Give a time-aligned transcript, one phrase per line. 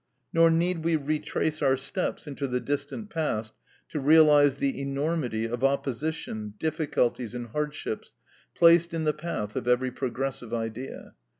[0.33, 3.53] Nor need we retrace our steps into the distant past
[3.89, 8.15] to realize the enormity of opposition, difficulties, and hardships
[8.55, 11.13] placed in the path of every progressive idea.